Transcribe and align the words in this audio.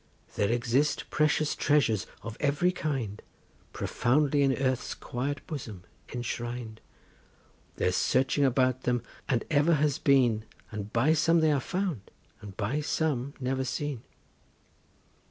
There 0.33 0.49
exist 0.49 1.11
precious 1.11 1.55
treasures 1.55 2.07
of 2.23 2.35
every 2.39 2.71
kind 2.71 3.21
Profoundly 3.71 4.41
in 4.41 4.51
earth's 4.57 4.95
quiet 4.95 5.45
bosom 5.45 5.83
enshrin'd; 6.11 6.81
There's 7.75 7.97
searching 7.97 8.43
about 8.43 8.81
them, 8.81 9.03
and 9.29 9.45
ever 9.51 9.75
has 9.75 9.99
been, 9.99 10.45
And 10.71 10.91
by 10.91 11.13
some 11.13 11.39
they 11.39 11.51
are 11.51 11.59
found, 11.59 12.09
and 12.41 12.57
by 12.57 12.81
some 12.81 13.35
never 13.39 13.63
seen. 13.63 14.01